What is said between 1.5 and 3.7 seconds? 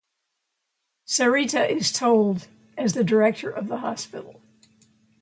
is told as the director of